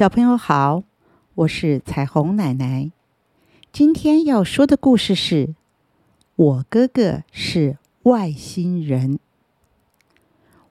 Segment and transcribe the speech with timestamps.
[0.00, 0.82] 小朋友好，
[1.34, 2.90] 我是彩虹奶奶。
[3.70, 5.48] 今天要说的故事是
[6.36, 9.16] 《我哥哥是外星人》。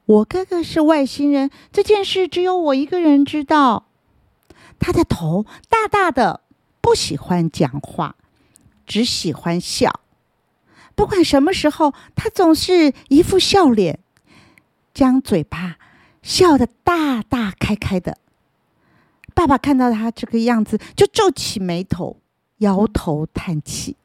[0.05, 3.86] 我哥哥是外星人这件事，只有我一个人知道。
[4.79, 6.42] 他的头大大的，
[6.82, 8.16] 不喜欢讲话，
[8.88, 10.00] 只喜欢笑。
[10.96, 14.00] 不管什么时候，他总是一副笑脸，
[14.92, 15.78] 将嘴巴
[16.23, 18.18] 笑得大大开开的。
[19.40, 22.18] 爸爸看到他这个样子，就皱起眉头，
[22.58, 23.95] 摇头叹气。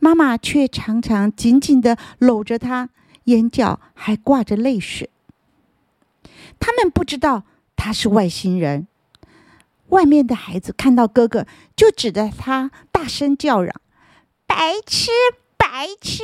[0.00, 2.88] 妈妈却常常紧紧的搂着他，
[3.24, 5.10] 眼角还挂着泪水。
[6.58, 7.42] 他们不知道
[7.76, 8.86] 他是外星人。
[9.88, 11.46] 外面的孩子看到哥哥，
[11.76, 13.78] 就指着他大声叫嚷
[14.48, 15.10] ：“白痴，
[15.58, 16.22] 白痴！”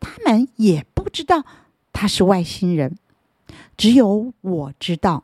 [0.00, 1.44] 他们也不知道
[1.92, 2.98] 他是外星人，
[3.76, 5.22] 只有我知道。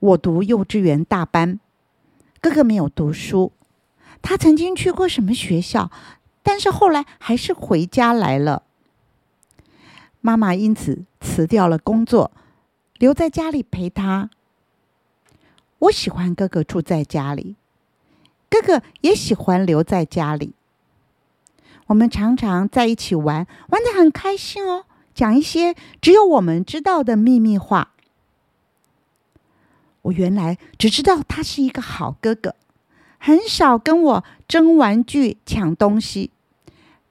[0.00, 1.60] 我读幼稚园大班，
[2.40, 3.52] 哥哥没有读书。
[4.22, 5.90] 他曾经去过什么学校，
[6.42, 8.62] 但是后来还是回家来了。
[10.20, 12.30] 妈妈因此辞掉了工作，
[12.98, 14.30] 留在家里陪他。
[15.80, 17.56] 我喜欢哥哥住在家里，
[18.50, 20.54] 哥哥也喜欢留在家里。
[21.86, 27.89] 我们常常在一起玩，玩的很开心哦，讲一些只有我们知道的秘密话。
[30.02, 32.54] 我原来只知道他是一个好哥哥，
[33.18, 36.30] 很少跟我争玩具、抢东西，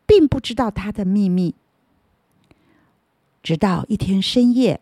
[0.06, 1.56] 并不知道他的秘密。
[3.44, 4.81] 直到一天深夜，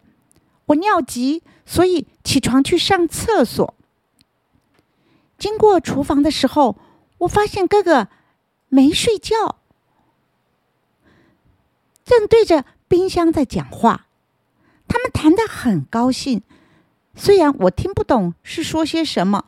[0.67, 3.73] 我尿急，所以起床去上厕所。
[5.37, 6.77] 经过厨房的时候，
[7.19, 8.07] 我发现哥哥
[8.69, 9.57] 没睡觉，
[12.03, 14.07] 正对着冰箱在讲话。
[14.87, 16.41] 他们谈得很高兴。
[17.17, 19.43] 虽然我听不懂是说些什么，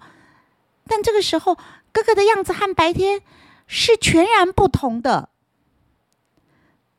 [0.86, 1.56] 但这个时候
[1.94, 3.22] 哥哥的样子和白天
[3.67, 5.30] 是全然不同的。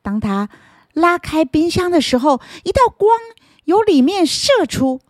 [0.00, 0.48] 当他
[0.94, 3.18] 拉开冰箱的时候，一道光
[3.64, 5.00] 由里面射出，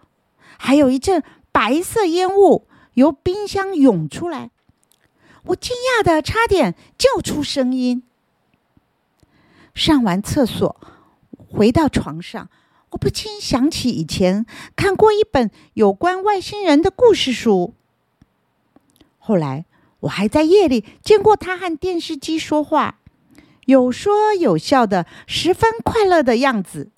[0.59, 4.51] 还有一阵白色烟雾由冰箱涌出来。
[5.45, 8.03] 我惊讶的差点叫出声音。
[9.75, 10.81] 上完厕所，
[11.49, 12.49] 回到床上。
[12.91, 17.75] 我不禁想起以前看过一本有关外星人的故事书。
[19.19, 19.65] 后来
[20.01, 22.99] 我还在夜里见过他和电视机说话，
[23.67, 26.91] 有说有笑的，十分快乐的样子。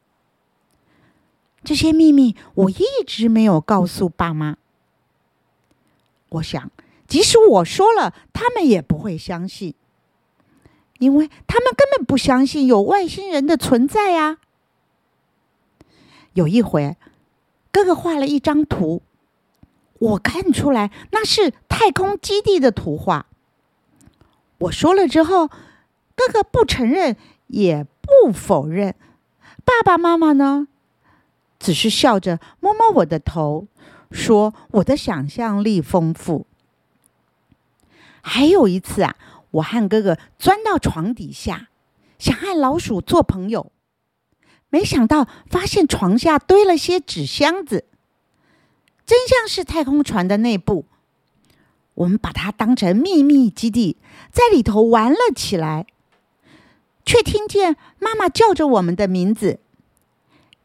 [1.65, 4.57] 这些秘密我一直没有告诉爸妈。
[6.31, 6.71] 我想，
[7.07, 9.75] 即使我说了，他们也不会相信，
[10.99, 14.39] 因为他们根本不相信有外星人的存在呀。
[16.35, 16.97] 有一回，
[17.71, 19.03] 哥哥画了一张图，
[19.99, 23.27] 我看出来那是太空基地的图画。
[24.59, 27.17] 我说了之后，哥哥不承认
[27.49, 28.95] 也不否认。
[29.65, 30.69] 爸爸妈妈呢，
[31.59, 33.67] 只是笑着摸摸我的头，
[34.11, 36.47] 说我的想象力丰富。
[38.21, 39.17] 还有一次啊，
[39.51, 41.69] 我和哥哥钻到床底下，
[42.19, 43.73] 想和老鼠做朋友。
[44.73, 47.85] 没想到发现床下堆了些纸箱子，
[49.05, 50.87] 真像是太空船的内部。
[51.93, 53.99] 我们把它当成秘密基地，
[54.31, 55.85] 在里头玩了起来，
[57.05, 59.61] 却听见妈妈叫着我们的名字：“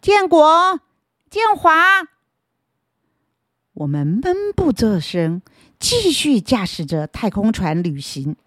[0.01, 0.79] 建国、
[1.29, 2.07] 建华。”
[3.75, 5.41] 我们闷不作声，
[5.77, 8.37] 继续驾驶着太空船旅行，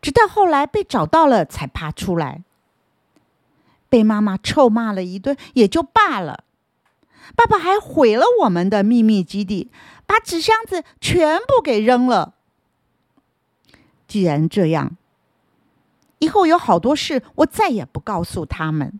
[0.00, 2.42] 直到后来被找到了，才爬出来。
[3.92, 6.44] 被妈妈臭骂了一顿也就罢了，
[7.36, 9.70] 爸爸还毁了我们的秘密基地，
[10.06, 12.32] 把纸箱子全部给扔了。
[14.08, 14.96] 既然这样，
[16.20, 18.98] 以后有好多事我再也不告诉他们。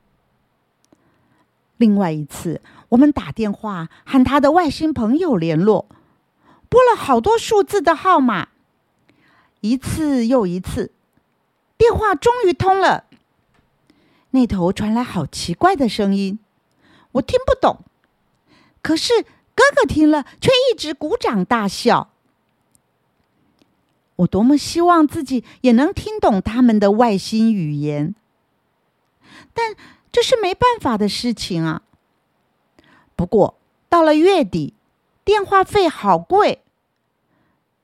[1.79, 2.61] 另外一次，
[2.91, 5.87] 我们打电话和他的外星朋友联络，
[6.69, 8.49] 拨了好多数字的号码，
[9.63, 10.93] 一次又一次，
[11.79, 13.05] 电话终于通了。
[14.33, 16.39] 那头传来好奇怪的声音，
[17.13, 17.79] 我听不懂。
[18.83, 22.11] 可是哥哥听了，却一直鼓掌大笑。
[24.17, 28.15] 我多么希望自己也能听懂他们的外星语言，
[29.53, 29.75] 但
[30.11, 31.83] 这是没办法的事情啊。
[33.17, 33.59] 不过
[33.89, 34.75] 到了月底，
[35.25, 36.61] 电话费好贵。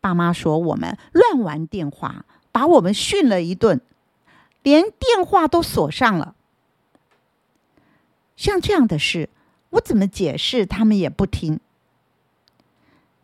[0.00, 3.80] 爸妈说我们乱玩电话，把我们训了一顿，
[4.62, 6.34] 连电话都锁上了。
[8.38, 9.28] 像这样的事，
[9.70, 11.58] 我怎么解释，他们也不听。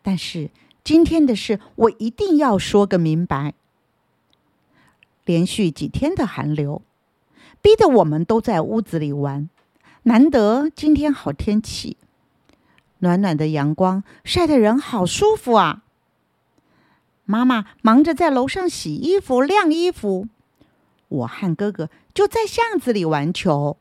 [0.03, 0.51] 但是
[0.83, 3.55] 今天的事，我一定要说个明白。
[5.25, 6.83] 连续几天的寒流，
[7.63, 9.49] 逼得我们都在屋子里玩。
[10.03, 11.97] 难得今天好天气，
[12.99, 15.85] 暖暖的阳光晒得人好舒服啊！
[17.25, 20.27] 妈妈忙着在楼上洗衣服、晾衣服，
[21.07, 23.79] 我和哥哥就在巷子里玩球。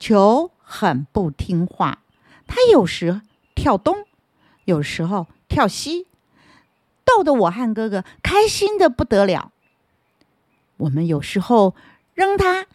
[0.00, 2.02] 球很不听话，
[2.48, 3.20] 它有时
[3.54, 4.06] 跳东，
[4.64, 6.06] 有时候跳西，
[7.04, 9.52] 逗得我和哥哥开心的不得了。
[10.78, 11.76] 我们有时候
[12.14, 12.66] 扔它，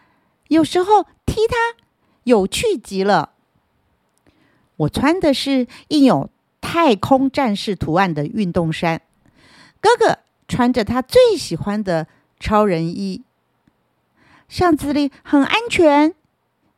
[0.48, 1.84] 有时候踢它，
[2.24, 3.32] 有趣极了。
[4.78, 6.30] 我穿的是印有
[6.62, 9.02] 太空战士图案的运动衫，
[9.80, 12.08] 哥哥穿着他最喜欢的
[12.40, 13.24] 超人衣。
[14.48, 16.14] 巷子里很安全，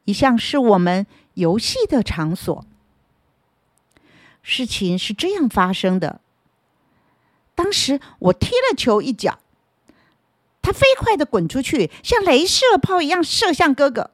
[0.08, 2.66] 一向是我们游戏的场所。
[4.42, 6.22] 事情是这样发生的：
[7.54, 9.40] 当时我踢了球一脚。
[10.62, 14.12] 他飞快的滚出去，像镭射炮一样射向哥哥，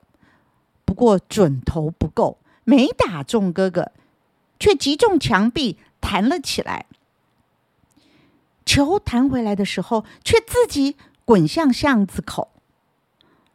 [0.84, 3.92] 不过准头不够，没打中哥哥，
[4.60, 6.88] 却击中墙壁，弹了起来。
[8.66, 10.96] 球弹回来的时候，却自己
[11.26, 12.50] 滚向巷子口。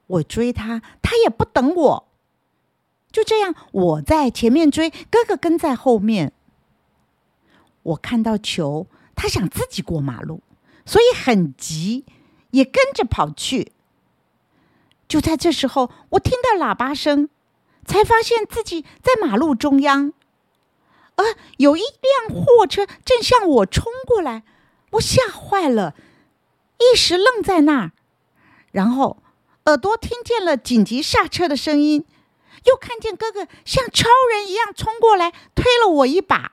[0.07, 2.08] 我追他，他也不等我。
[3.11, 6.33] 就这样，我在前面追，哥哥跟在后面。
[7.83, 10.43] 我看到球，他想自己过马路，
[10.85, 12.05] 所以很急。
[12.51, 13.73] 也跟着跑去。
[15.07, 17.29] 就在这时候，我听到喇叭声，
[17.85, 20.15] 才发现自己在马路中央，
[21.17, 24.45] 而有一辆货车正向我冲过来。
[24.93, 25.95] 我吓坏了，
[26.79, 27.93] 一时愣在那儿，
[28.73, 29.19] 然后
[29.67, 32.07] 耳朵听见了紧急刹车的声音，
[32.69, 36.53] 又看见哥哥像超人一样冲过来，推了我一把。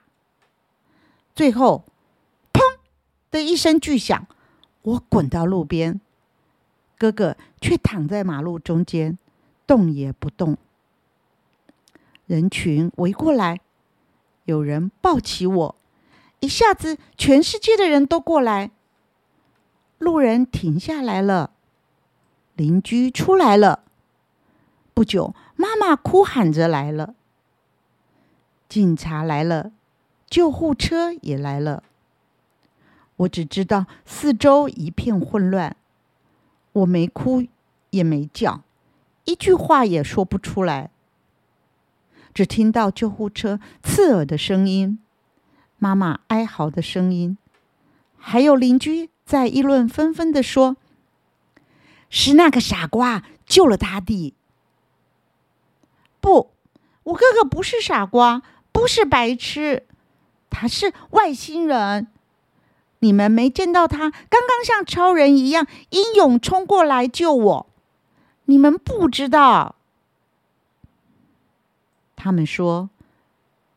[1.35, 1.85] 最后，
[2.53, 2.61] 砰
[3.29, 4.25] 的一声巨响。
[4.81, 5.99] 我滚到路边，
[6.97, 9.17] 哥哥却躺在马路中间，
[9.65, 10.57] 动也不动。
[12.27, 13.59] 人群围过来，
[14.45, 15.75] 有人抱起我，
[16.39, 18.71] 一下子全世界的人都过来。
[19.97, 21.51] 路人停下来了，
[22.55, 23.84] 邻居出来了。
[24.95, 27.15] 不久，妈妈哭喊着来了，
[28.69, 29.73] 警察来了，
[30.29, 31.83] 救护车也来了。
[33.17, 35.75] 我只知道四周一片混乱，
[36.71, 37.43] 我没哭
[37.89, 38.61] 也没叫，
[39.25, 40.89] 一句话也说不出来。
[42.33, 44.99] 只听到救护车刺耳的声音，
[45.77, 47.37] 妈妈哀嚎的声音，
[48.17, 50.77] 还有邻居在议论纷纷的说
[52.09, 54.33] ：“是那个傻瓜救了他的。”
[56.25, 56.49] 不，
[57.03, 58.41] 我哥哥不是傻瓜，
[58.71, 59.85] 不是白痴，
[60.49, 62.07] 他是外星人。
[62.97, 67.67] 你们没见到他刚刚像超人一样英勇冲过来救我，
[68.45, 69.75] 你们不知道。
[72.15, 72.89] 他们说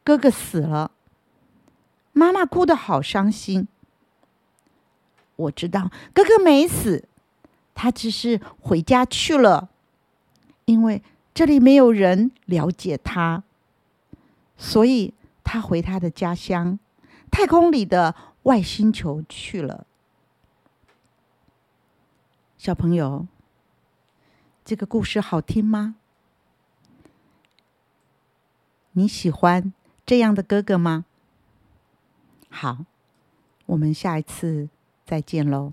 [0.03, 0.93] 哥哥死了，
[2.13, 3.69] 妈妈哭得好伤心。
[5.37, 7.07] 我知道哥哥没死，
[7.75, 9.69] 他只是回家去了，
[10.65, 11.03] 因为
[11.39, 13.45] 这里没有人了解他，
[14.57, 15.15] 所以
[15.45, 16.81] 他回他的家乡，
[17.31, 18.13] 太空里的。
[18.43, 19.87] 外星球去了，
[22.57, 23.29] 小朋友，
[24.65, 25.95] 这个故事好听吗？
[28.93, 29.73] 你喜欢
[30.05, 31.05] 这样的哥哥吗？
[32.49, 32.85] 好，
[33.67, 34.69] 我们下一次
[35.07, 35.73] 再见喽。